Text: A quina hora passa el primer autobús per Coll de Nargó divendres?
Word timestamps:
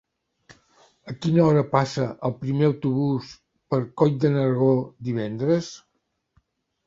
A 1.11 1.13
quina 1.25 1.43
hora 1.49 1.63
passa 1.73 2.07
el 2.29 2.31
primer 2.45 2.65
autobús 2.69 3.29
per 3.73 3.79
Coll 4.01 4.15
de 4.23 4.31
Nargó 4.37 4.71
divendres? 5.11 5.69